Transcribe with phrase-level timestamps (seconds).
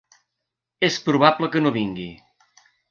[0.89, 2.11] És probable que no vingui.